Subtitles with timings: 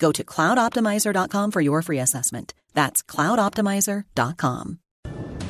[0.00, 2.54] Go to cloudoptimizer.com for your free assessment.
[2.74, 4.78] That's cloudoptimizer.com.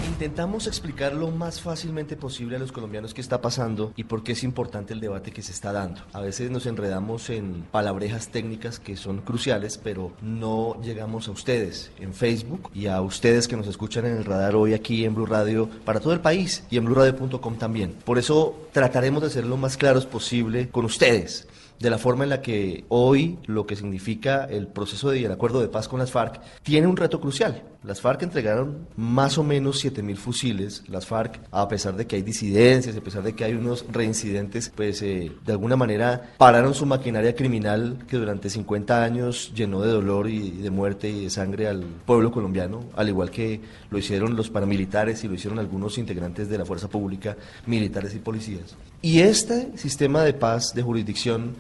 [0.06, 4.32] Intentamos explicar lo más fácilmente posible a los colombianos qué está pasando y por qué
[4.32, 6.02] es importante el debate que se está dando.
[6.12, 11.90] A veces nos enredamos en palabrejas técnicas que son cruciales, pero no llegamos a ustedes
[11.98, 15.24] en Facebook y a ustedes que nos escuchan en el radar hoy aquí en Blue
[15.24, 17.96] Radio para todo el país y en bluradio.com también.
[18.04, 21.48] Por eso trataremos de ser lo más claros posible con ustedes
[21.80, 25.60] de la forma en la que hoy lo que significa el proceso de el acuerdo
[25.60, 27.62] de paz con las FARC tiene un reto crucial.
[27.82, 30.84] Las FARC entregaron más o menos 7.000 fusiles.
[30.88, 34.68] Las FARC, a pesar de que hay disidencias, a pesar de que hay unos reincidentes,
[34.68, 39.90] pues eh, de alguna manera pararon su maquinaria criminal que durante 50 años llenó de
[39.90, 44.36] dolor y de muerte y de sangre al pueblo colombiano, al igual que lo hicieron
[44.36, 47.36] los paramilitares y lo hicieron algunos integrantes de la fuerza pública,
[47.66, 48.76] militares y policías.
[49.02, 51.56] Y este sistema de paz, de jurisdicción,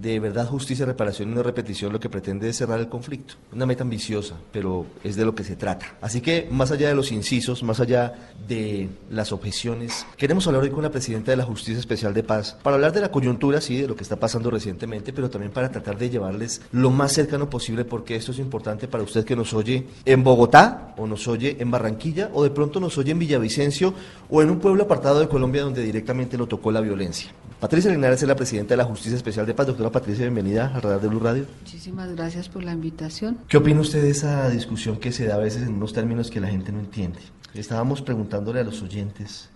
[0.00, 3.34] de verdad, justicia, reparación y una repetición lo que pretende es cerrar el conflicto.
[3.52, 5.96] Una meta ambiciosa, pero es de lo que se trata.
[6.00, 8.14] Así que, más allá de los incisos, más allá
[8.46, 12.56] de las objeciones, queremos hablar hoy con la presidenta de la Justicia Especial de Paz
[12.62, 15.70] para hablar de la coyuntura, sí, de lo que está pasando recientemente, pero también para
[15.70, 19.52] tratar de llevarles lo más cercano posible, porque esto es importante para usted que nos
[19.52, 23.94] oye en Bogotá, o nos oye en Barranquilla, o de pronto nos oye en Villavicencio,
[24.30, 27.32] o en un pueblo apartado de Colombia donde directamente lo tocó la violencia.
[27.60, 29.66] Patricia Linares es la presidenta de la Justicia Especial de Paz.
[29.66, 31.44] Doctora Patricia, bienvenida al radar de Blue Radio.
[31.62, 33.38] Muchísimas gracias por la invitación.
[33.48, 36.40] ¿Qué opina usted de esa discusión que se da a veces en unos términos que
[36.40, 37.18] la gente no entiende?
[37.54, 39.50] Estábamos preguntándole a los oyentes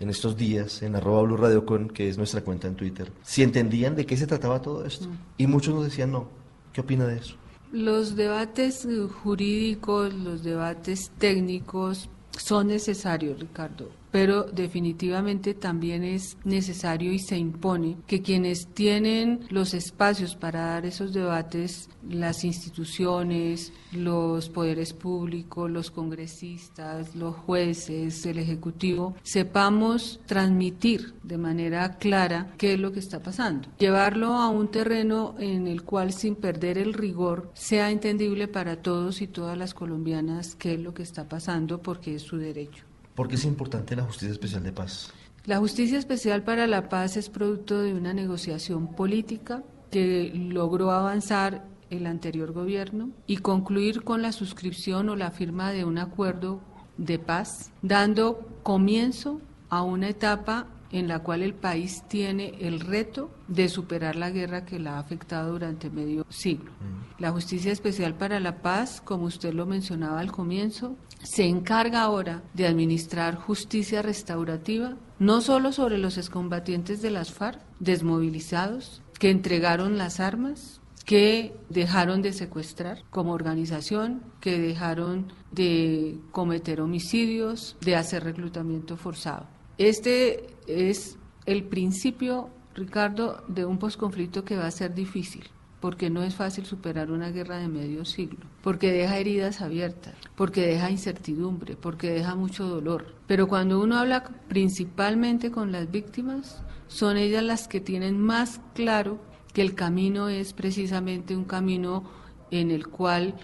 [0.00, 3.42] en estos días en arroba Blue Radio con, que es nuestra cuenta en Twitter, si
[3.42, 5.08] entendían de qué se trataba todo esto.
[5.08, 5.18] Mm.
[5.38, 6.28] Y muchos nos decían no.
[6.74, 7.36] ¿Qué opina de eso?
[7.72, 17.12] Los debates eh, jurídicos, los debates técnicos son necesarios, Ricardo pero definitivamente también es necesario
[17.12, 24.48] y se impone que quienes tienen los espacios para dar esos debates, las instituciones, los
[24.48, 32.80] poderes públicos, los congresistas, los jueces, el Ejecutivo, sepamos transmitir de manera clara qué es
[32.80, 33.68] lo que está pasando.
[33.78, 39.20] Llevarlo a un terreno en el cual sin perder el rigor sea entendible para todos
[39.20, 42.85] y todas las colombianas qué es lo que está pasando porque es su derecho.
[43.16, 45.10] ¿Por qué es importante la Justicia Especial de Paz?
[45.46, 51.64] La Justicia Especial para la Paz es producto de una negociación política que logró avanzar
[51.88, 56.60] el anterior gobierno y concluir con la suscripción o la firma de un acuerdo
[56.98, 59.40] de paz, dando comienzo
[59.70, 64.64] a una etapa en la cual el país tiene el reto de superar la guerra
[64.64, 66.70] que la ha afectado durante medio siglo.
[67.18, 72.42] La Justicia Especial para la Paz, como usted lo mencionaba al comienzo, se encarga ahora
[72.54, 79.98] de administrar justicia restaurativa, no solo sobre los excombatientes de las FARC, desmovilizados, que entregaron
[79.98, 88.22] las armas, que dejaron de secuestrar como organización, que dejaron de cometer homicidios, de hacer
[88.22, 89.46] reclutamiento forzado.
[89.78, 95.50] Este es el principio, Ricardo, de un posconflicto que va a ser difícil
[95.80, 100.66] porque no es fácil superar una guerra de medio siglo, porque deja heridas abiertas, porque
[100.66, 103.14] deja incertidumbre, porque deja mucho dolor.
[103.26, 109.18] Pero cuando uno habla principalmente con las víctimas, son ellas las que tienen más claro
[109.52, 112.04] que el camino es precisamente un camino
[112.50, 113.34] en el cual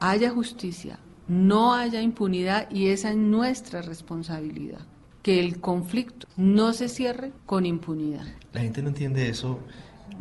[0.00, 0.98] haya justicia,
[1.28, 4.80] no haya impunidad y esa es nuestra responsabilidad
[5.22, 8.24] que el conflicto no se cierre con impunidad.
[8.52, 9.58] La gente no entiende eso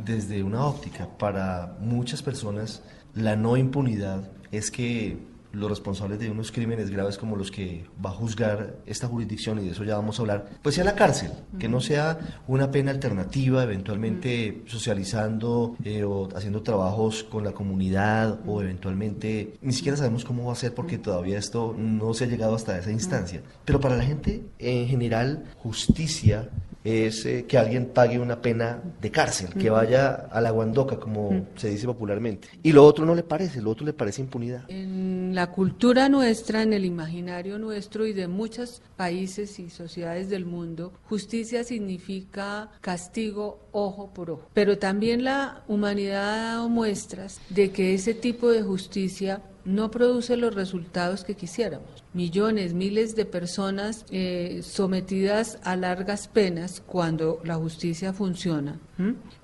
[0.03, 1.07] desde una óptica.
[1.17, 2.81] Para muchas personas,
[3.13, 5.17] la no impunidad es que
[5.55, 9.65] los responsables de unos crímenes graves como los que va a juzgar esta jurisdicción, y
[9.65, 12.91] de eso ya vamos a hablar, pues sea la cárcel, que no sea una pena
[12.91, 20.25] alternativa, eventualmente socializando eh, o haciendo trabajos con la comunidad o eventualmente, ni siquiera sabemos
[20.25, 23.41] cómo va a ser porque todavía esto no se ha llegado hasta esa instancia.
[23.63, 26.49] Pero para la gente en general, justicia
[26.85, 31.47] es eh, que alguien pague una pena de cárcel, que vaya a la guandoca, como
[31.55, 32.47] se dice popularmente.
[32.61, 34.65] Y lo otro no le parece, lo otro le parece impunidad.
[34.69, 40.45] En la cultura nuestra, en el imaginario nuestro y de muchos países y sociedades del
[40.45, 44.49] mundo, justicia significa castigo ojo por ojo.
[44.53, 50.37] Pero también la humanidad ha dado muestras de que ese tipo de justicia no produce
[50.37, 52.03] los resultados que quisiéramos.
[52.13, 58.79] Millones, miles de personas eh, sometidas a largas penas cuando la justicia funciona,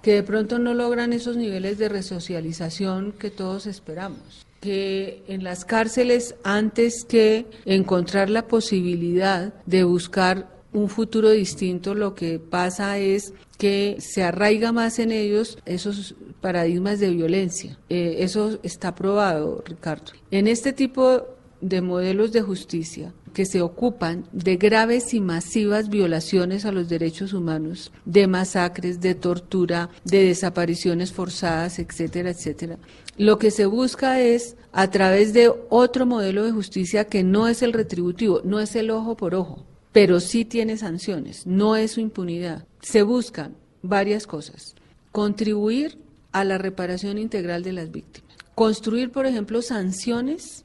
[0.01, 5.65] que de pronto no logran esos niveles de resocialización que todos esperamos que en las
[5.65, 13.33] cárceles antes que encontrar la posibilidad de buscar un futuro distinto, lo que pasa es
[13.57, 17.77] que se arraiga más en ellos esos paradigmas de violencia.
[17.89, 20.13] Eh, eso está probado, Ricardo.
[20.31, 21.27] En este tipo
[21.61, 27.33] de modelos de justicia que se ocupan de graves y masivas violaciones a los derechos
[27.33, 32.77] humanos, de masacres, de tortura, de desapariciones forzadas, etcétera, etcétera.
[33.17, 37.61] Lo que se busca es, a través de otro modelo de justicia que no es
[37.61, 41.99] el retributivo, no es el ojo por ojo, pero sí tiene sanciones, no es su
[41.99, 42.65] impunidad.
[42.81, 44.75] Se buscan varias cosas.
[45.11, 45.97] Contribuir
[46.31, 48.37] a la reparación integral de las víctimas.
[48.55, 50.63] Construir, por ejemplo, sanciones,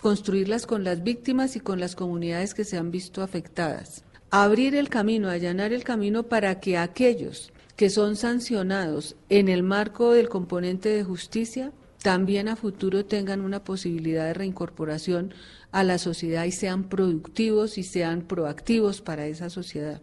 [0.00, 4.04] construirlas con las víctimas y con las comunidades que se han visto afectadas.
[4.30, 10.12] Abrir el camino, allanar el camino para que aquellos que son sancionados en el marco
[10.12, 11.72] del componente de justicia
[12.02, 15.34] también a futuro tengan una posibilidad de reincorporación
[15.72, 20.00] a la sociedad y sean productivos y sean proactivos para esa sociedad.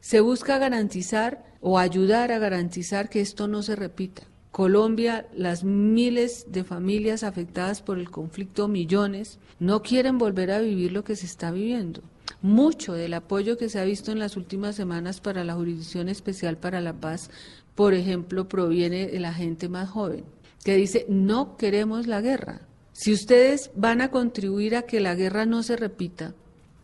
[0.00, 4.22] Se busca garantizar o ayudar a garantizar que esto no se repita.
[4.50, 10.92] Colombia, las miles de familias afectadas por el conflicto, millones, no quieren volver a vivir
[10.92, 12.02] lo que se está viviendo.
[12.40, 16.56] Mucho del apoyo que se ha visto en las últimas semanas para la Jurisdicción Especial
[16.56, 17.30] para la Paz,
[17.74, 20.24] por ejemplo, proviene de la gente más joven,
[20.64, 22.62] que dice, no queremos la guerra,
[22.92, 26.34] si ustedes van a contribuir a que la guerra no se repita,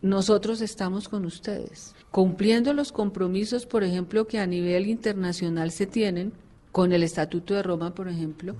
[0.01, 6.33] nosotros estamos con ustedes, cumpliendo los compromisos, por ejemplo, que a nivel internacional se tienen,
[6.71, 8.55] con el Estatuto de Roma, por ejemplo,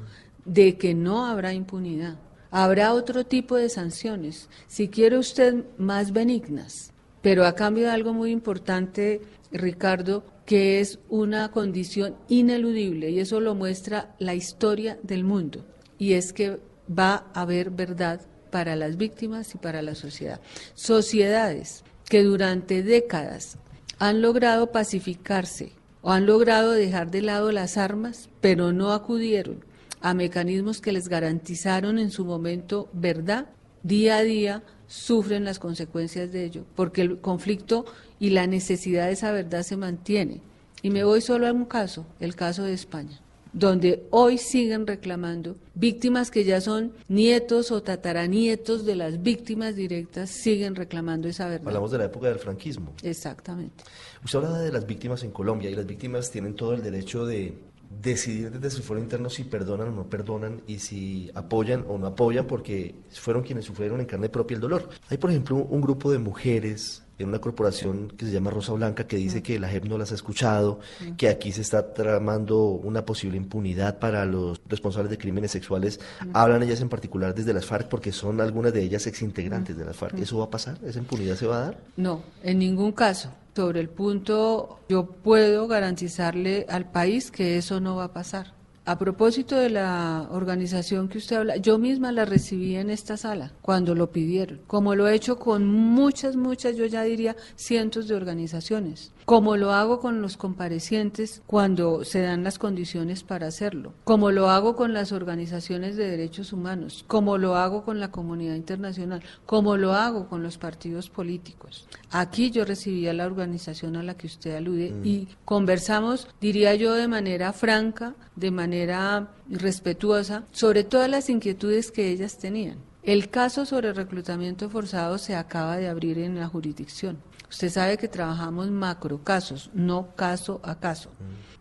[0.45, 2.18] de que no habrá impunidad.
[2.50, 6.91] Habrá otro tipo de sanciones, si quiere usted, más benignas,
[7.21, 9.21] pero a cambio de algo muy importante,
[9.51, 15.65] Ricardo, que es una condición ineludible, y eso lo muestra la historia del mundo,
[15.97, 16.59] y es que
[16.89, 20.41] va a haber verdad para las víctimas y para la sociedad.
[20.73, 23.57] Sociedades que durante décadas
[23.97, 25.71] han logrado pacificarse
[26.01, 29.63] o han logrado dejar de lado las armas, pero no acudieron
[30.01, 33.47] a mecanismos que les garantizaron en su momento verdad,
[33.83, 37.85] día a día sufren las consecuencias de ello, porque el conflicto
[38.19, 40.41] y la necesidad de esa verdad se mantiene.
[40.81, 43.21] Y me voy solo a un caso, el caso de España
[43.53, 50.29] donde hoy siguen reclamando víctimas que ya son nietos o tataranietos de las víctimas directas,
[50.29, 51.67] siguen reclamando esa verdad.
[51.67, 52.94] Hablamos de la época del franquismo.
[53.03, 53.83] Exactamente.
[54.23, 57.70] Usted habla de las víctimas en Colombia y las víctimas tienen todo el derecho de
[58.01, 62.07] decidir desde su foro interno si perdonan o no perdonan y si apoyan o no
[62.07, 64.89] apoyan porque fueron quienes sufrieron en carne propia el dolor.
[65.09, 69.06] Hay, por ejemplo, un grupo de mujeres en una corporación que se llama Rosa Blanca
[69.06, 70.80] que dice que la JEP no las ha escuchado,
[71.18, 75.99] que aquí se está tramando una posible impunidad para los responsables de crímenes sexuales.
[76.33, 79.95] Hablan ellas en particular desde las FARC porque son algunas de ellas exintegrantes de las
[79.95, 80.18] FARC.
[80.18, 80.80] ¿Eso va a pasar?
[80.83, 81.77] ¿Esa impunidad se va a dar?
[81.95, 83.30] No, en ningún caso.
[83.55, 88.60] Sobre el punto, yo puedo garantizarle al país que eso no va a pasar.
[88.83, 93.52] A propósito de la organización que usted habla, yo misma la recibí en esta sala
[93.61, 98.16] cuando lo pidieron, como lo he hecho con muchas, muchas, yo ya diría cientos de
[98.16, 104.31] organizaciones, como lo hago con los comparecientes cuando se dan las condiciones para hacerlo, como
[104.31, 109.21] lo hago con las organizaciones de derechos humanos, como lo hago con la comunidad internacional,
[109.45, 111.88] como lo hago con los partidos políticos.
[112.09, 115.06] Aquí yo recibí a la organización a la que usted alude mm.
[115.06, 121.92] y conversamos, diría yo, de manera franca, de manera manera respetuosa sobre todas las inquietudes
[121.92, 122.78] que ellas tenían.
[123.04, 127.18] El caso sobre reclutamiento forzado se acaba de abrir en la jurisdicción.
[127.49, 131.09] Usted sabe que trabajamos macro casos, no caso a caso.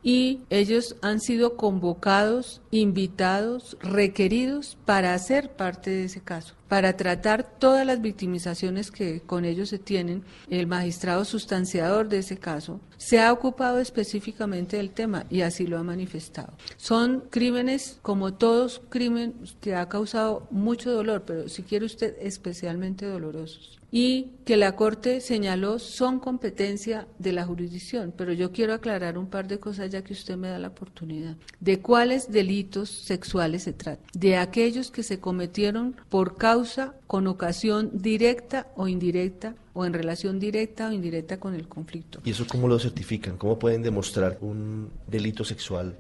[0.05, 6.55] Y ellos han sido convocados, invitados, requeridos para hacer parte de ese caso.
[6.71, 12.39] Para tratar todas las victimizaciones que con ellos se tienen, el magistrado sustanciador de ese
[12.39, 16.53] caso se ha ocupado específicamente del tema y así lo ha manifestado.
[16.77, 23.05] Son crímenes, como todos crímenes, que ha causado mucho dolor, pero si quiere usted, especialmente
[23.05, 28.13] dolorosos y que la Corte señaló son competencia de la jurisdicción.
[28.17, 31.37] Pero yo quiero aclarar un par de cosas ya que usted me da la oportunidad.
[31.59, 34.03] ¿De cuáles delitos sexuales se trata?
[34.15, 36.60] De aquellos que se cometieron por causa,
[37.07, 42.21] con ocasión directa o indirecta o en relación directa o indirecta con el conflicto.
[42.25, 43.37] ¿Y eso cómo lo certifican?
[43.37, 45.97] ¿Cómo pueden demostrar un delito sexual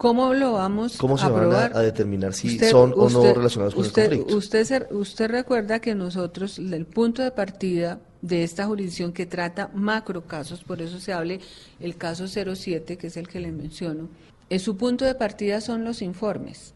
[0.00, 1.76] ¿Cómo lo vamos ¿Cómo se a van?
[1.76, 4.36] A, determinar si son o no relacionados con usted, el conflicto?
[4.38, 10.26] Usted, usted recuerda que nosotros, el punto de partida de esta jurisdicción que trata macro
[10.26, 11.40] casos, por eso se hable
[11.80, 14.08] el caso 07, que es el que le menciono,
[14.48, 16.72] es su punto de partida son los informes.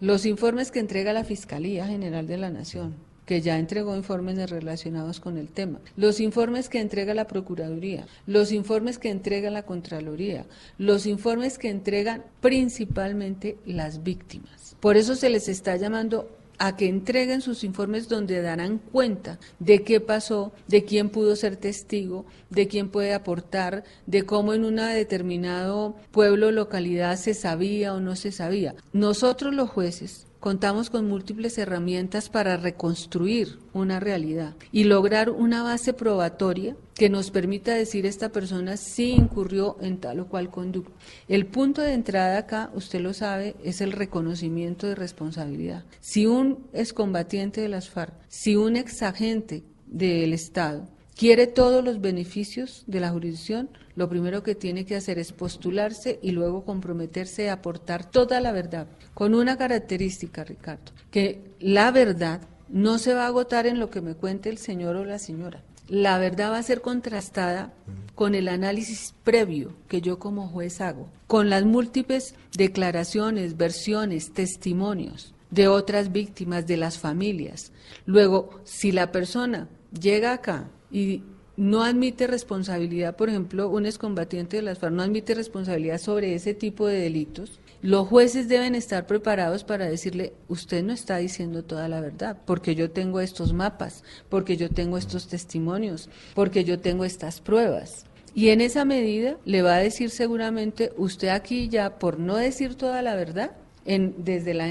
[0.00, 2.94] Los informes que entrega la Fiscalía General de la Nación
[3.26, 8.52] que ya entregó informes relacionados con el tema, los informes que entrega la Procuraduría, los
[8.52, 10.46] informes que entrega la Contraloría,
[10.78, 14.76] los informes que entregan principalmente las víctimas.
[14.78, 19.82] Por eso se les está llamando a que entreguen sus informes donde darán cuenta de
[19.82, 24.76] qué pasó, de quién pudo ser testigo, de quién puede aportar, de cómo en un
[24.76, 28.74] determinado pueblo o localidad se sabía o no se sabía.
[28.92, 35.92] Nosotros los jueces contamos con múltiples herramientas para reconstruir una realidad y lograr una base
[35.92, 40.92] probatoria que nos permita decir esta persona sí incurrió en tal o cual conducta.
[41.28, 45.84] El punto de entrada acá, usted lo sabe, es el reconocimiento de responsabilidad.
[46.00, 52.84] Si un excombatiente de las FARC, si un exagente del Estado quiere todos los beneficios
[52.86, 57.54] de la jurisdicción, lo primero que tiene que hacer es postularse y luego comprometerse a
[57.54, 63.28] aportar toda la verdad, con una característica, Ricardo, que la verdad no se va a
[63.28, 65.62] agotar en lo que me cuente el señor o la señora.
[65.88, 67.72] La verdad va a ser contrastada
[68.14, 75.32] con el análisis previo que yo como juez hago, con las múltiples declaraciones, versiones, testimonios
[75.50, 77.72] de otras víctimas, de las familias.
[78.04, 79.68] Luego, si la persona
[79.98, 81.22] llega acá y
[81.56, 86.52] no admite responsabilidad, por ejemplo, un excombatiente de las FARC no admite responsabilidad sobre ese
[86.52, 91.88] tipo de delitos, los jueces deben estar preparados para decirle, usted no está diciendo toda
[91.88, 97.04] la verdad, porque yo tengo estos mapas, porque yo tengo estos testimonios, porque yo tengo
[97.04, 98.04] estas pruebas.
[98.34, 102.74] Y en esa medida le va a decir seguramente, usted aquí ya, por no decir
[102.74, 103.52] toda la verdad,
[103.86, 104.66] desde la,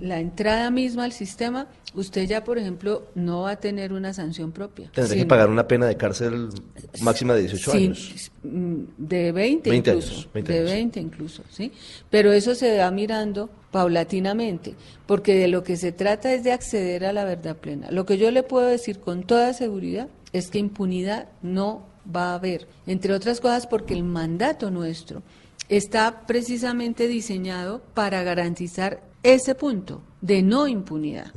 [0.00, 4.52] la, entrada misma al sistema, usted ya, por ejemplo, no va a tener una sanción
[4.52, 4.90] propia.
[4.94, 6.48] Tendrá que pagar una pena de cárcel
[7.02, 8.30] máxima de 18 años.
[8.42, 10.28] Mm, de 20, incluso.
[10.32, 11.72] de 20 incluso, ¿sí?
[12.08, 14.74] Pero eso se va mirando paulatinamente,
[15.06, 17.90] porque de lo que se trata es de acceder a la verdad plena.
[17.90, 22.34] Lo que yo le puedo decir con toda seguridad es que impunidad no va a
[22.36, 25.22] haber, entre otras cosas porque el mandato nuestro
[25.76, 31.32] está precisamente diseñado para garantizar ese punto de no impunidad.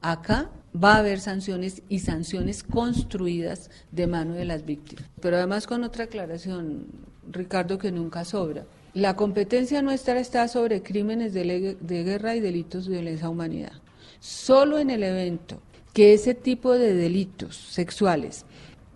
[0.00, 5.04] Acá va a haber sanciones y sanciones construidas de mano de las víctimas.
[5.20, 6.86] Pero además con otra aclaración,
[7.30, 8.66] Ricardo, que nunca sobra.
[8.94, 13.74] La competencia nuestra está sobre crímenes de, de guerra y delitos de lesa humanidad.
[14.18, 18.44] Solo en el evento que ese tipo de delitos sexuales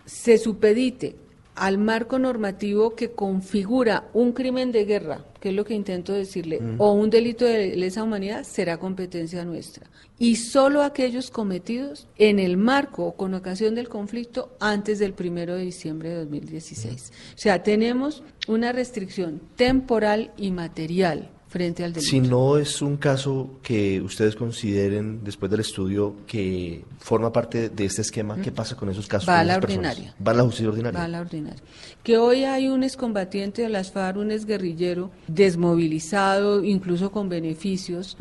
[0.06, 1.14] se supedite
[1.54, 6.60] al marco normativo que configura un crimen de guerra, que es lo que intento decirle,
[6.78, 9.86] o un delito de lesa humanidad, será competencia nuestra.
[10.18, 15.56] Y solo aquellos cometidos en el marco o con ocasión del conflicto antes del primero
[15.56, 17.12] de diciembre de 2016.
[17.34, 22.10] O sea, tenemos una restricción temporal y material frente al delito.
[22.10, 27.84] Si no es un caso que ustedes consideren, después del estudio, que forma parte de
[27.84, 29.28] este esquema, ¿qué pasa con esos casos?
[29.28, 30.14] Va a la ordinaria.
[30.26, 30.98] ¿Va a la justicia ordinaria?
[30.98, 31.62] Va a la ordinaria.
[32.02, 38.16] Que hoy hay un excombatiente de las FARC, un exguerrillero, desmovilizado, incluso con beneficios,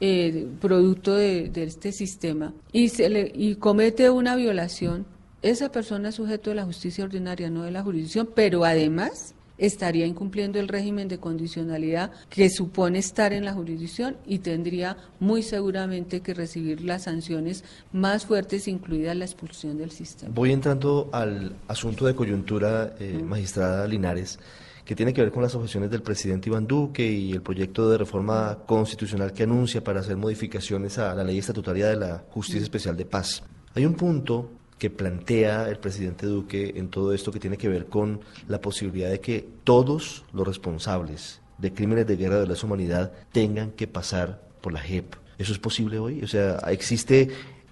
[0.00, 5.06] eh, producto de, este sistema, y, se le, y comete una violación,
[5.42, 10.06] esa persona es sujeto de la justicia ordinaria, no de la jurisdicción, pero además estaría
[10.06, 16.20] incumpliendo el régimen de condicionalidad que supone estar en la jurisdicción y tendría muy seguramente
[16.20, 20.32] que recibir las sanciones más fuertes, incluida la expulsión del sistema.
[20.34, 24.38] Voy entrando al asunto de coyuntura, eh, magistrada Linares
[24.84, 27.98] que tiene que ver con las objeciones del presidente Iván Duque y el proyecto de
[27.98, 32.96] reforma constitucional que anuncia para hacer modificaciones a la ley estatutaria de la Justicia Especial
[32.96, 33.44] de Paz.
[33.74, 34.50] Hay un punto
[34.82, 39.10] que plantea el presidente Duque en todo esto que tiene que ver con la posibilidad
[39.10, 44.42] de que todos los responsables de crímenes de guerra de la humanidad tengan que pasar
[44.60, 45.14] por la JEP.
[45.38, 46.24] ¿Eso es posible hoy?
[46.24, 47.28] O sea, ¿existe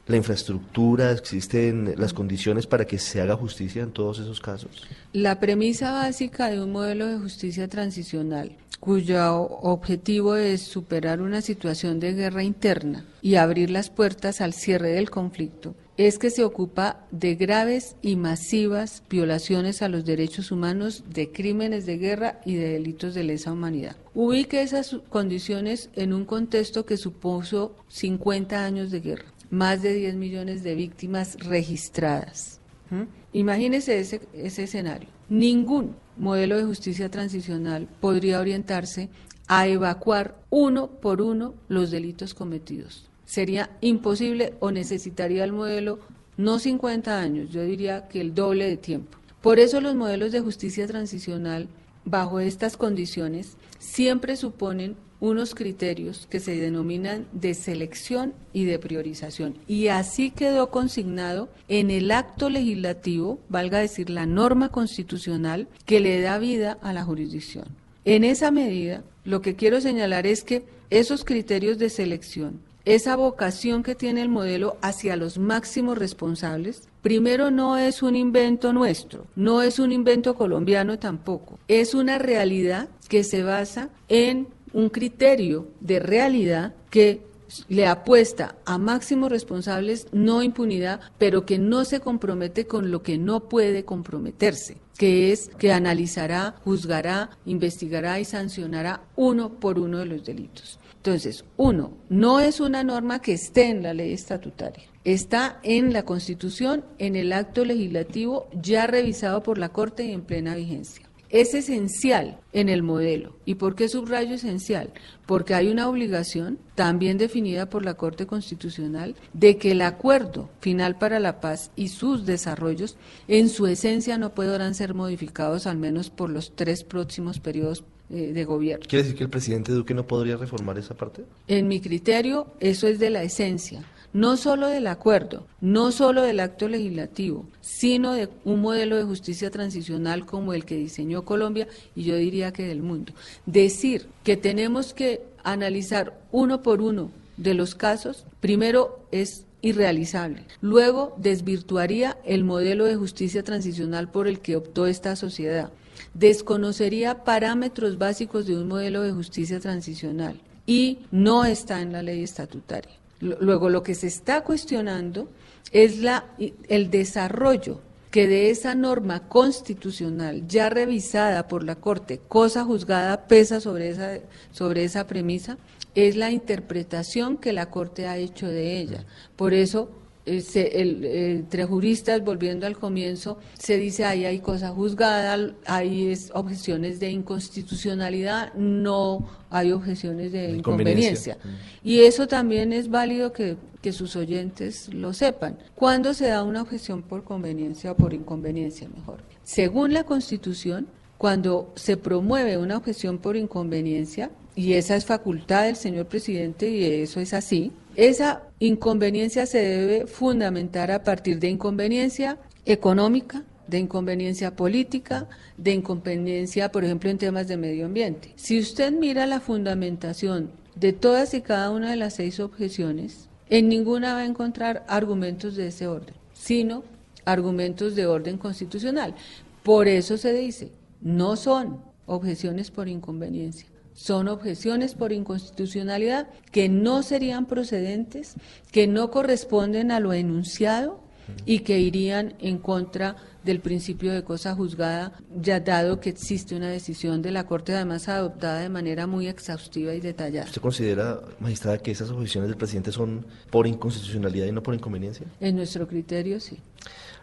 [0.06, 4.70] la infraestructura, existen las condiciones para que se haga justicia en todos esos casos?
[5.12, 11.98] La premisa básica de un modelo de justicia transicional, cuyo objetivo es superar una situación
[11.98, 15.74] de guerra interna y abrir las puertas al cierre del conflicto,
[16.06, 21.84] es que se ocupa de graves y masivas violaciones a los derechos humanos, de crímenes
[21.84, 23.96] de guerra y de delitos de lesa humanidad.
[24.14, 30.14] Ubique esas condiciones en un contexto que supuso 50 años de guerra, más de 10
[30.14, 32.60] millones de víctimas registradas.
[32.88, 33.02] ¿Mm?
[33.34, 35.10] Imagínese ese, ese escenario.
[35.28, 39.10] Ningún modelo de justicia transicional podría orientarse
[39.48, 46.00] a evacuar uno por uno los delitos cometidos sería imposible o necesitaría el modelo
[46.36, 49.18] no 50 años, yo diría que el doble de tiempo.
[49.40, 51.68] Por eso los modelos de justicia transicional,
[52.04, 59.54] bajo estas condiciones, siempre suponen unos criterios que se denominan de selección y de priorización.
[59.68, 66.20] Y así quedó consignado en el acto legislativo, valga decir la norma constitucional, que le
[66.20, 67.66] da vida a la jurisdicción.
[68.04, 73.82] En esa medida, lo que quiero señalar es que esos criterios de selección esa vocación
[73.82, 79.62] que tiene el modelo hacia los máximos responsables, primero no es un invento nuestro, no
[79.62, 86.00] es un invento colombiano tampoco, es una realidad que se basa en un criterio de
[86.00, 87.22] realidad que
[87.68, 93.18] le apuesta a máximos responsables, no impunidad, pero que no se compromete con lo que
[93.18, 100.06] no puede comprometerse, que es que analizará, juzgará, investigará y sancionará uno por uno de
[100.06, 100.79] los delitos.
[101.02, 104.84] Entonces, uno, no es una norma que esté en la ley estatutaria.
[105.02, 110.20] Está en la Constitución, en el acto legislativo ya revisado por la Corte y en
[110.20, 111.08] plena vigencia.
[111.30, 113.34] Es esencial en el modelo.
[113.46, 114.92] ¿Y por qué subrayo esencial?
[115.24, 120.98] Porque hay una obligación, también definida por la Corte Constitucional, de que el acuerdo final
[120.98, 126.10] para la paz y sus desarrollos, en su esencia, no podrán ser modificados al menos
[126.10, 128.84] por los tres próximos periodos eh, de gobierno.
[128.88, 131.24] ¿Quiere decir que el presidente Duque no podría reformar esa parte?
[131.46, 136.40] En mi criterio, eso es de la esencia, no solo del acuerdo, no solo del
[136.40, 142.02] acto legislativo, sino de un modelo de justicia transicional como el que diseñó Colombia y
[142.02, 143.12] yo diría que del mundo.
[143.46, 150.44] Decir que tenemos que analizar uno por uno de los casos, primero es irrealizable.
[150.60, 155.70] Luego desvirtuaría el modelo de justicia transicional por el que optó esta sociedad
[156.14, 162.22] desconocería parámetros básicos de un modelo de justicia transicional y no está en la ley
[162.22, 162.92] estatutaria.
[163.20, 165.28] Luego, lo que se está cuestionando
[165.72, 166.26] es la,
[166.68, 173.60] el desarrollo que de esa norma constitucional ya revisada por la Corte, cosa juzgada pesa
[173.60, 174.18] sobre esa,
[174.50, 175.58] sobre esa premisa,
[175.94, 179.04] es la interpretación que la Corte ha hecho de ella.
[179.36, 179.90] Por eso
[180.26, 187.10] el, entre juristas, volviendo al comienzo, se dice ahí hay cosa juzgada, hay objeciones de
[187.10, 191.38] inconstitucionalidad, no hay objeciones de inconveniencia.
[191.82, 195.58] Y eso también es válido que, que sus oyentes lo sepan.
[195.74, 199.22] ¿Cuándo se da una objeción por conveniencia o por inconveniencia mejor?
[199.42, 200.86] Según la Constitución,
[201.18, 206.84] cuando se promueve una objeción por inconveniencia, y esa es facultad del señor presidente y
[207.02, 214.56] eso es así, esa inconveniencia se debe fundamentar a partir de inconveniencia económica, de inconveniencia
[214.56, 218.32] política, de inconveniencia, por ejemplo, en temas de medio ambiente.
[218.36, 223.68] Si usted mira la fundamentación de todas y cada una de las seis objeciones, en
[223.68, 226.84] ninguna va a encontrar argumentos de ese orden, sino
[227.26, 229.14] argumentos de orden constitucional.
[229.62, 233.66] Por eso se dice, no son objeciones por inconveniencia,
[234.00, 238.32] son objeciones por inconstitucionalidad que no serían procedentes,
[238.72, 241.02] que no corresponden a lo enunciado
[241.44, 246.70] y que irían en contra del principio de cosa juzgada, ya dado que existe una
[246.70, 250.46] decisión de la Corte, además adoptada de manera muy exhaustiva y detallada.
[250.46, 255.26] ¿Usted considera, magistrada, que esas objeciones del presidente son por inconstitucionalidad y no por inconveniencia?
[255.40, 256.58] En nuestro criterio, sí.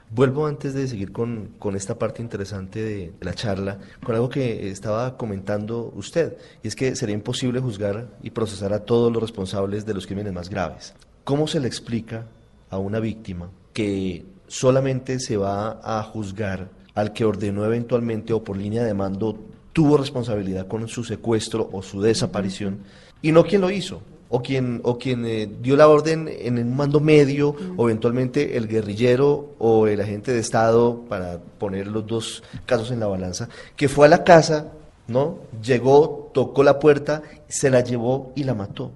[0.09, 5.17] Vuelvo antes de seguir con, esta parte interesante de la charla, con algo que estaba
[5.17, 9.93] comentando usted, y es que sería imposible juzgar y procesar a todos los responsables de
[9.93, 10.93] los crímenes más graves.
[11.25, 12.25] ¿Cómo se le explica
[12.69, 18.55] a una víctima que solamente se va a juzgar al que ordenó eventualmente o por
[18.55, 19.37] línea de mando
[19.73, 22.79] tuvo responsabilidad con su secuestro o su desaparición
[23.21, 24.01] y no quien lo hizo?
[24.29, 28.67] O quien, o quien eh, dio la orden en un mando medio, o eventualmente el
[28.67, 33.89] guerrillero o el agente de Estado, para poner los dos casos en la balanza, que
[33.89, 34.71] fue a la casa,
[35.07, 35.39] ¿no?
[35.63, 38.91] Llegó, tocó la puerta, se la llevó y la mató.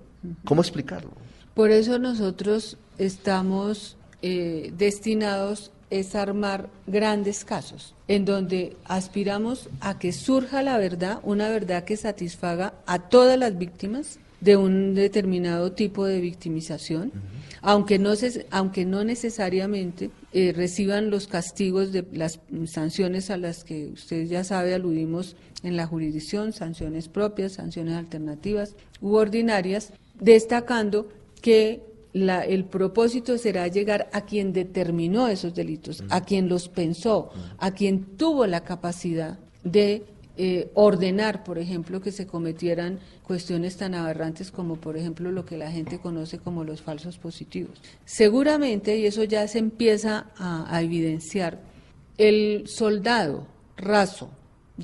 [0.46, 1.12] ¿Cómo explicarlo?
[1.54, 10.14] Por eso nosotros estamos eh, destinados es armar grandes casos, en donde aspiramos a que
[10.14, 16.06] surja la verdad, una verdad que satisfaga a todas las víctimas de un determinado tipo
[16.06, 17.12] de victimización,
[17.62, 23.64] aunque, no se, aunque no necesariamente eh, reciban los castigos de las sanciones a las
[23.64, 31.08] que usted ya sabe aludimos en la jurisdicción, sanciones propias, sanciones alternativas u ordinarias, destacando
[31.42, 37.72] que el propósito será llegar a quien determinó esos delitos, a quien los pensó, a
[37.72, 40.04] quien tuvo la capacidad de
[40.44, 45.56] eh, ordenar, por ejemplo, que se cometieran cuestiones tan aberrantes como, por ejemplo, lo que
[45.56, 47.80] la gente conoce como los falsos positivos.
[48.06, 51.60] Seguramente, y eso ya se empieza a, evidenciar,
[52.18, 53.46] el soldado
[53.78, 54.32] raso,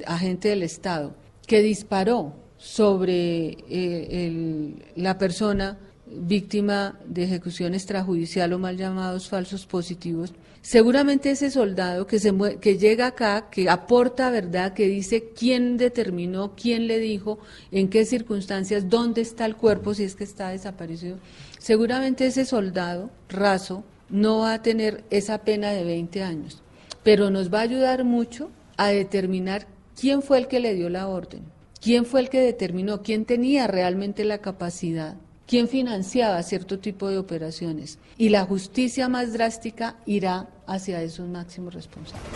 [0.05, 1.15] agente del Estado,
[1.47, 10.35] que disparó sobre eh, la persona víctima de ejecución extrajudicial o mal llamados falsos positivos,
[10.67, 16.56] seguramente ese soldado que, se que llega acá, que aporta verdad, que dice quién determinó,
[16.58, 17.39] quién le dijo,
[17.71, 21.19] en qué circunstancias, dónde está el cuerpo si es que está desaparecido,
[21.58, 26.62] seguramente ese soldado raso no va a tener esa pena de 20 años,
[27.01, 31.08] pero nos va a ayudar mucho a determinar quién fue el que le dio la
[31.08, 31.43] orden,
[31.82, 35.15] quién fue el que determinó, quién tenía realmente la capacidad
[35.47, 37.99] quién financiaba cierto tipo de operaciones.
[38.17, 42.27] Y la justicia más drástica irá hacia esos máximos responsables.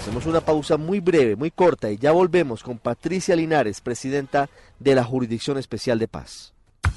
[0.00, 4.94] Hacemos una pausa muy breve, muy corta y ya volvemos con Patricia Linares, presidenta de
[4.94, 6.52] la Jurisdicción Especial de Paz.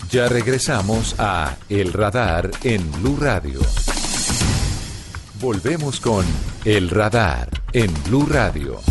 [0.09, 3.61] Ya regresamos a El Radar en Blue Radio.
[5.39, 6.25] Volvemos con
[6.65, 8.81] El Radar en Blue Radio.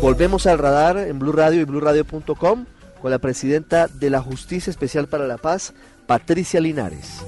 [0.00, 2.66] Volvemos al radar en Blue Radio y BlueRadio.com
[3.00, 5.72] con la presidenta de la Justicia Especial para la Paz,
[6.06, 7.24] Patricia Linares.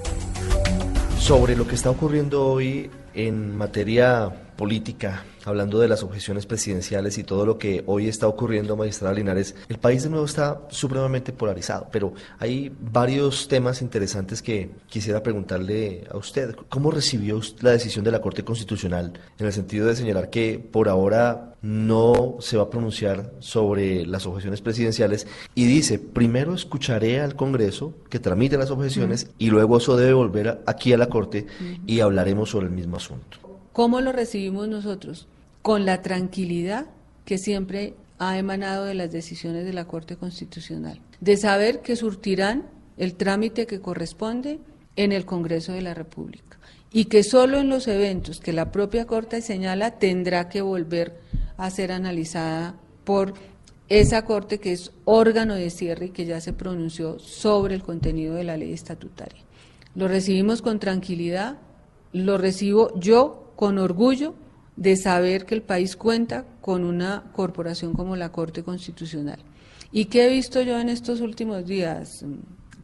[1.19, 7.23] Sobre lo que está ocurriendo hoy en materia política, hablando de las objeciones presidenciales y
[7.23, 11.87] todo lo que hoy está ocurriendo, magistrada Linares, el país de nuevo está supremamente polarizado,
[11.93, 16.57] pero hay varios temas interesantes que quisiera preguntarle a usted.
[16.69, 20.89] ¿Cómo recibió la decisión de la Corte Constitucional en el sentido de señalar que por
[20.89, 27.37] ahora no se va a pronunciar sobre las objeciones presidenciales y dice, primero escucharé al
[27.37, 31.47] Congreso que tramite las objeciones y luego eso debe volver aquí a la Corte
[31.87, 33.48] y hablaremos sobre el mismo asunto?
[33.79, 35.29] ¿Cómo lo recibimos nosotros?
[35.63, 36.87] Con la tranquilidad
[37.25, 42.67] que siempre ha emanado de las decisiones de la Corte Constitucional, de saber que surtirán
[42.97, 44.59] el trámite que corresponde
[44.97, 46.59] en el Congreso de la República
[46.93, 51.21] y que solo en los eventos que la propia Corte señala tendrá que volver
[51.57, 53.35] a ser analizada por
[53.89, 58.35] esa Corte que es órgano de cierre y que ya se pronunció sobre el contenido
[58.35, 59.45] de la ley estatutaria.
[59.95, 61.59] Lo recibimos con tranquilidad,
[62.13, 64.37] lo recibo yo con orgullo
[64.77, 69.41] de saber que el país cuenta con una corporación como la Corte Constitucional.
[69.91, 72.25] ¿Y qué he visto yo en estos últimos días,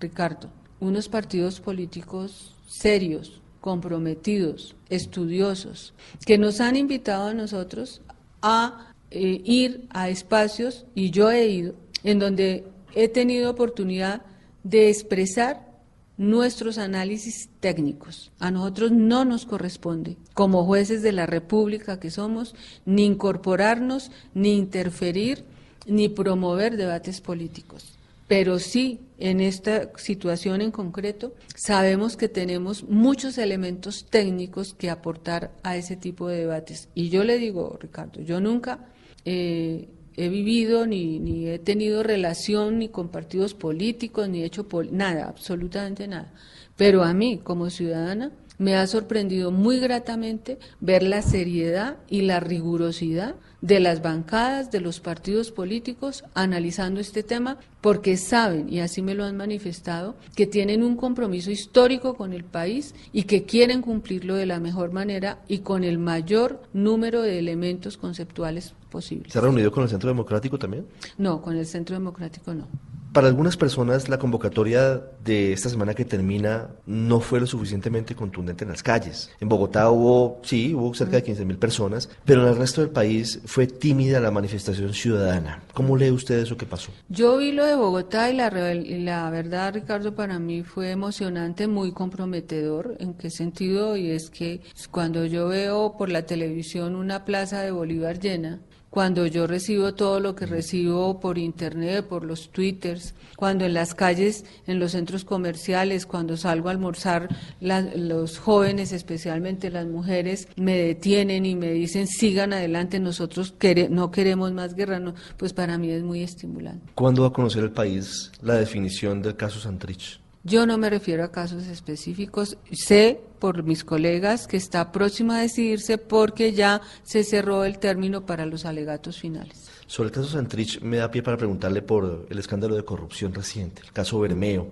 [0.00, 0.50] Ricardo?
[0.80, 5.94] Unos partidos políticos serios, comprometidos, estudiosos,
[6.26, 8.02] que nos han invitado a nosotros
[8.42, 12.64] a eh, ir a espacios, y yo he ido, en donde
[12.96, 14.22] he tenido oportunidad
[14.64, 15.73] de expresar
[16.16, 18.30] nuestros análisis técnicos.
[18.38, 24.56] A nosotros no nos corresponde, como jueces de la República que somos, ni incorporarnos, ni
[24.56, 25.44] interferir,
[25.86, 27.98] ni promover debates políticos.
[28.26, 35.52] Pero sí, en esta situación en concreto, sabemos que tenemos muchos elementos técnicos que aportar
[35.62, 36.88] a ese tipo de debates.
[36.94, 38.78] Y yo le digo, Ricardo, yo nunca
[39.26, 44.66] eh, he vivido ni, ni he tenido relación ni con partidos políticos, ni he hecho
[44.90, 46.32] nada, absolutamente nada.
[46.76, 52.40] Pero a mí, como ciudadana, me ha sorprendido muy gratamente ver la seriedad y la
[52.40, 59.00] rigurosidad de las bancadas de los partidos políticos analizando este tema porque saben, y así
[59.00, 63.80] me lo han manifestado, que tienen un compromiso histórico con el país y que quieren
[63.80, 69.32] cumplirlo de la mejor manera y con el mayor número de elementos conceptuales posibles.
[69.32, 70.86] ¿Se ha reunido con el Centro Democrático también?
[71.16, 72.68] No, con el Centro Democrático no.
[73.14, 78.64] Para algunas personas la convocatoria de esta semana que termina no fue lo suficientemente contundente
[78.64, 79.30] en las calles.
[79.38, 82.90] En Bogotá hubo, sí, hubo cerca de 15 mil personas, pero en el resto del
[82.90, 85.62] país fue tímida la manifestación ciudadana.
[85.74, 86.90] ¿Cómo lee usted eso que pasó?
[87.08, 91.92] Yo vi lo de Bogotá y la, la verdad, Ricardo, para mí fue emocionante, muy
[91.92, 92.96] comprometedor.
[92.98, 93.96] ¿En qué sentido?
[93.96, 98.58] Y es que cuando yo veo por la televisión una plaza de Bolívar llena,
[98.94, 103.92] cuando yo recibo todo lo que recibo por internet, por los twitters, cuando en las
[103.92, 107.28] calles, en los centros comerciales, cuando salgo a almorzar,
[107.60, 113.56] los jóvenes, especialmente las mujeres, me detienen y me dicen sigan adelante, nosotros
[113.90, 115.02] no queremos más guerra,
[115.38, 116.92] pues para mí es muy estimulante.
[116.94, 120.23] ¿Cuándo va a conocer el país la definición del caso Santrich?
[120.46, 122.58] Yo no me refiero a casos específicos.
[122.70, 128.26] Sé por mis colegas que está próximo a decidirse porque ya se cerró el término
[128.26, 129.70] para los alegatos finales.
[129.86, 133.80] Sobre el caso Santrich, me da pie para preguntarle por el escándalo de corrupción reciente,
[133.82, 134.68] el caso Bermeo.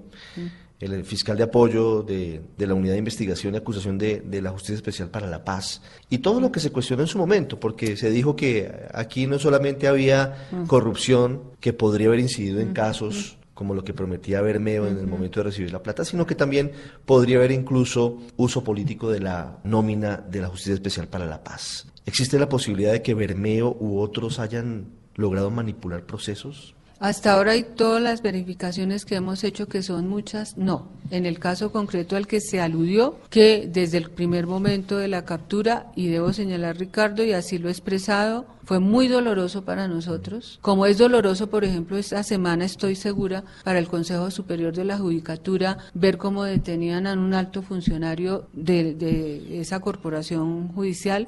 [0.78, 4.74] El fiscal de apoyo de, la Unidad de Investigación y Acusación de, de, la Justicia
[4.74, 5.80] Especial para la Paz.
[6.10, 9.38] Y todo lo que se cuestionó en su momento, porque se dijo que aquí no
[9.38, 14.98] solamente había corrupción que podría haber incidido en casos como lo que prometía Bermeo en
[14.98, 16.72] el momento de recibir la plata, sino que también
[17.06, 21.86] podría haber incluso uso político de la nómina de la Justicia Especial para la Paz.
[22.04, 26.74] ¿Existe la posibilidad de que Bermeo u otros hayan logrado manipular procesos?
[27.02, 30.86] Hasta ahora hay todas las verificaciones que hemos hecho, que son muchas, no.
[31.10, 35.24] En el caso concreto al que se aludió, que desde el primer momento de la
[35.24, 40.60] captura, y debo señalar Ricardo, y así lo he expresado, fue muy doloroso para nosotros.
[40.62, 44.96] Como es doloroso, por ejemplo, esta semana estoy segura para el Consejo Superior de la
[44.96, 51.26] Judicatura ver cómo detenían a un alto funcionario de, de esa corporación judicial,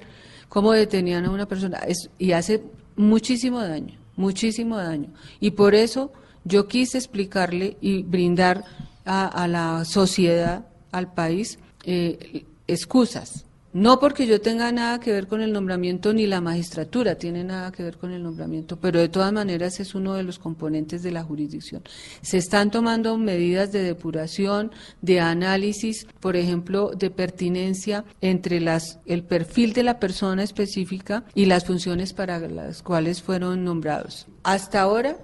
[0.48, 1.80] cómo detenían a una persona,
[2.16, 2.62] y hace
[2.94, 5.08] muchísimo daño muchísimo daño.
[5.40, 6.12] Y por eso
[6.44, 8.64] yo quise explicarle y brindar
[9.04, 13.44] a, la sociedad, al país, eh, excusas.
[13.74, 17.72] No porque yo tenga nada que ver con el nombramiento ni la magistratura tiene nada
[17.72, 21.10] que ver con el nombramiento, pero de todas maneras es uno de los componentes de
[21.10, 21.82] la jurisdicción.
[22.22, 24.70] Se están tomando medidas de depuración,
[25.02, 31.46] de análisis, por ejemplo, de pertinencia entre las el perfil de la persona específica y
[31.46, 34.28] las funciones para las cuales fueron nombrados.
[34.44, 35.18] Hasta ahora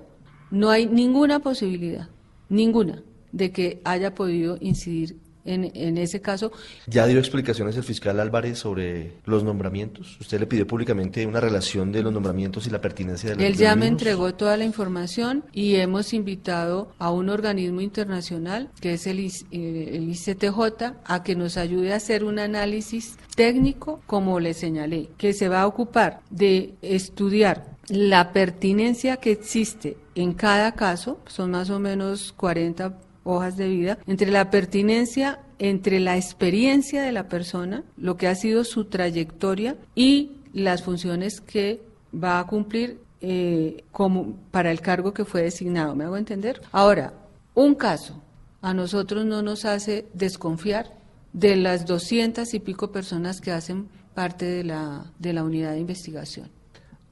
[0.50, 2.08] no hay ninguna posibilidad,
[2.48, 6.52] ninguna, de que haya podido incidir en, ese caso.
[6.86, 10.18] ¿Ya dio explicaciones el fiscal Álvarez sobre los nombramientos?
[10.20, 13.56] ¿Usted le pidió públicamente una relación de los nombramientos y la pertinencia de los Él
[13.56, 19.06] ya me entregó toda la información y hemos invitado a un organismo internacional, que es
[19.06, 24.54] el, eh, el ICTJ, a que nos ayude a hacer un análisis técnico, como le
[24.54, 31.18] señalé, que se va a ocupar de estudiar la pertinencia que existe en cada caso,
[31.26, 32.94] son más o menos 40
[33.24, 38.34] hojas de vida, entre la pertinencia, entre la experiencia de la persona, lo que ha
[38.34, 45.12] sido su trayectoria y las funciones que va a cumplir eh, como para el cargo
[45.12, 45.94] que fue designado.
[45.94, 46.62] ¿Me hago entender?
[46.72, 47.12] Ahora,
[47.54, 48.22] un caso
[48.62, 50.94] a nosotros no nos hace desconfiar
[51.32, 55.80] de las doscientas y pico personas que hacen parte de la, de la unidad de
[55.80, 56.48] investigación.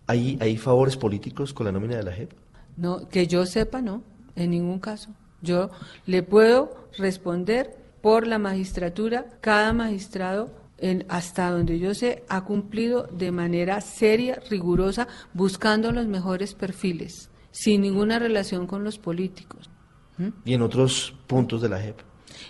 [0.06, 2.32] ¿Hay, ¿Hay favores políticos con la nómina de la JEP?
[2.76, 4.02] No, que yo sepa, no,
[4.34, 5.10] en ningún caso.
[5.40, 5.70] Yo
[6.06, 13.08] le puedo responder por la magistratura, cada magistrado en, hasta donde yo sé, ha cumplido
[13.12, 19.70] de manera seria, rigurosa, buscando los mejores perfiles, sin ninguna relación con los políticos.
[20.16, 20.28] ¿Mm?
[20.44, 22.00] ¿Y en otros puntos de la JEP?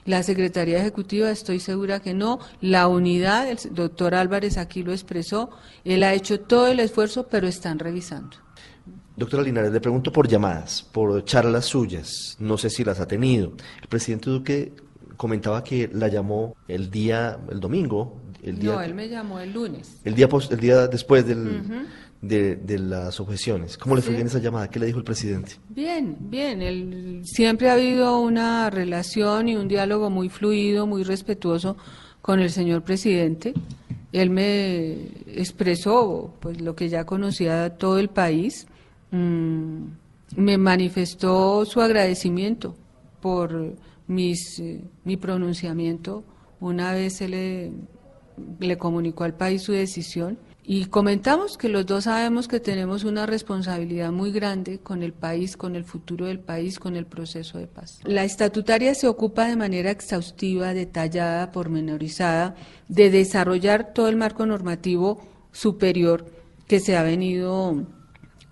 [0.04, 2.40] La Secretaría Ejecutiva estoy segura que no.
[2.60, 5.50] La unidad, el doctor Álvarez aquí lo expresó,
[5.84, 8.36] él ha hecho todo el esfuerzo, pero están revisando.
[9.18, 13.52] Doctora Linares, le pregunto por llamadas, por charlas suyas, no sé si las ha tenido.
[13.82, 14.72] El presidente Duque
[15.16, 18.16] comentaba que la llamó el día, el domingo.
[18.44, 20.00] El día, no, él me llamó el lunes.
[20.04, 21.64] El día, el día después del,
[22.22, 23.76] de, las objeciones.
[23.76, 24.70] ¿Cómo le fue en esa llamada?
[24.70, 25.56] ¿Qué le dijo el presidente?
[25.68, 27.22] Bien, bien.
[27.24, 31.76] siempre ha habido una relación y un diálogo muy fluido, muy respetuoso
[32.22, 33.52] con el señor presidente.
[34.12, 34.92] Él me
[35.26, 38.68] expresó pues lo que ya conocía todo el país
[39.10, 39.84] Mm,
[40.36, 42.74] me manifestó su agradecimiento
[43.20, 43.74] por
[44.06, 46.24] mis, eh, mi pronunciamiento.
[46.60, 47.72] Una vez se le,
[48.58, 50.38] le comunicó al país su decisión
[50.70, 55.56] y comentamos que los dos sabemos que tenemos una responsabilidad muy grande con el país,
[55.56, 58.00] con el futuro del país, con el proceso de paz.
[58.04, 62.54] La estatutaria se ocupa de manera exhaustiva, detallada, pormenorizada,
[62.88, 66.26] de desarrollar todo el marco normativo superior
[66.66, 67.86] que se ha venido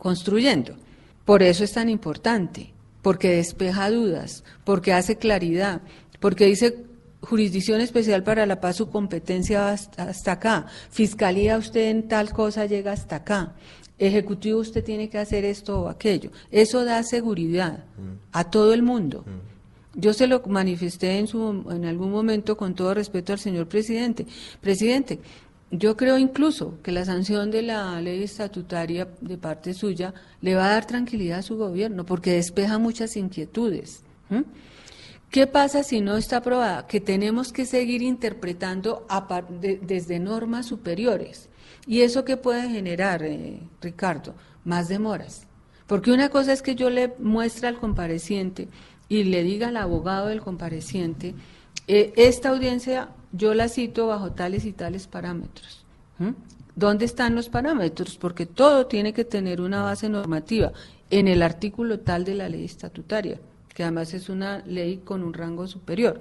[0.06, 0.76] construyendo.
[1.24, 5.80] Por eso es tan importante, porque despeja dudas, porque hace claridad,
[6.20, 6.84] porque dice
[7.22, 12.66] jurisdicción especial para la paz, su competencia hasta, hasta acá, fiscalía usted en tal cosa
[12.66, 13.54] llega hasta acá,
[13.98, 16.30] ejecutivo usted tiene que hacer esto o aquello.
[16.52, 17.84] Eso da seguridad
[18.30, 19.24] a todo el mundo.
[19.98, 24.24] Yo se lo manifesté en, su, en algún momento con todo respeto al señor presidente.
[24.60, 25.18] Presidente,
[25.70, 30.66] yo creo incluso que la sanción de la ley estatutaria de parte suya le va
[30.66, 34.02] a dar tranquilidad a su gobierno porque despeja muchas inquietudes.
[35.30, 36.86] ¿Qué pasa si no está aprobada?
[36.86, 39.06] Que tenemos que seguir interpretando
[39.82, 41.48] desde normas superiores.
[41.86, 44.34] ¿Y eso qué puede generar, eh, Ricardo?
[44.64, 45.46] Más demoras.
[45.86, 48.68] Porque una cosa es que yo le muestre al compareciente
[49.08, 51.34] y le diga al abogado del compareciente,
[51.86, 55.84] eh, esta audiencia yo la cito bajo tales y tales parámetros.
[56.74, 58.16] ¿Dónde están los parámetros?
[58.16, 60.72] Porque todo tiene que tener una base normativa
[61.10, 63.38] en el artículo tal de la ley estatutaria,
[63.74, 66.20] que además es una ley con un rango superior.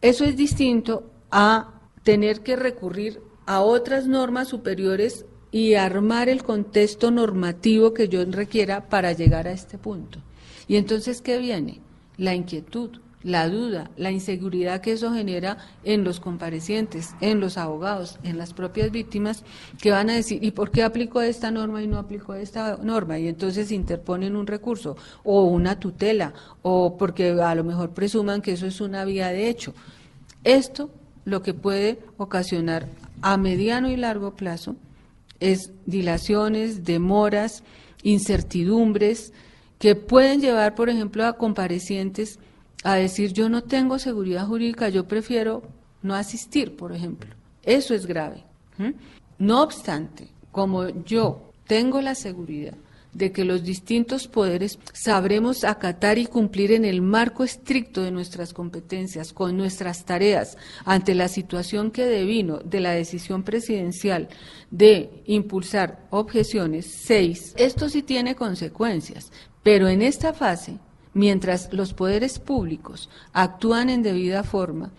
[0.00, 7.10] Eso es distinto a tener que recurrir a otras normas superiores y armar el contexto
[7.10, 10.18] normativo que yo requiera para llegar a este punto.
[10.66, 11.80] Y entonces, ¿qué viene?
[12.16, 18.18] La inquietud, la duda, la inseguridad que eso genera en los comparecientes, en los abogados,
[18.22, 19.42] en las propias víctimas,
[19.80, 23.18] que van a decir, ¿y por qué aplicó esta norma y no aplicó esta norma?
[23.18, 28.52] Y entonces interponen un recurso o una tutela, o porque a lo mejor presuman que
[28.52, 29.74] eso es una vía de hecho.
[30.44, 30.90] Esto
[31.24, 32.86] lo que puede ocasionar
[33.22, 34.76] a mediano y largo plazo
[35.40, 37.64] es dilaciones, demoras,
[38.02, 39.32] incertidumbres,
[39.78, 42.38] que pueden llevar, por ejemplo, a comparecientes
[42.84, 45.62] a decir yo no tengo seguridad jurídica, yo prefiero
[46.02, 47.34] no asistir, por ejemplo.
[47.64, 48.44] Eso es grave.
[49.38, 52.74] No obstante, como yo tengo la seguridad
[53.14, 58.52] de que los distintos poderes sabremos acatar y cumplir en el marco estricto de nuestras
[58.52, 64.28] competencias, con nuestras tareas, ante la situación que devino de la decisión presidencial
[64.70, 69.30] de impulsar objeciones, seis, esto sí tiene consecuencias,
[69.62, 70.78] pero en esta fase
[71.14, 74.90] mientras los poderes públicos actúan en debida forma,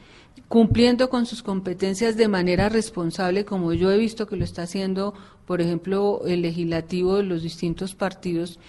[0.48, 5.14] cumpliendo con sus competencias de manera responsable, como yo he visto que lo está haciendo,
[5.46, 8.60] por ejemplo, el legislativo de los distintos partidos,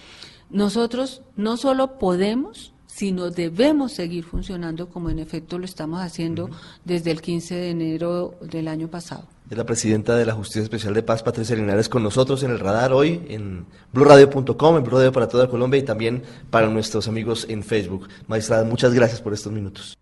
[0.49, 6.49] nosotros no solo podemos, sino debemos seguir funcionando como en efecto lo estamos haciendo
[6.83, 9.36] desde el 15 de enero del año pasado.
[9.49, 12.59] Es la presidenta de la Justicia Especial de Paz, Patricia Linares, con nosotros en el
[12.59, 17.45] radar hoy en blurradio.com, en Blue Radio para toda Colombia y también para nuestros amigos
[17.47, 18.09] en Facebook.
[18.27, 19.97] Magistrada, muchas gracias por estos minutos.